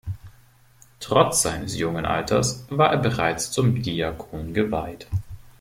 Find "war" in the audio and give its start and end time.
2.71-2.91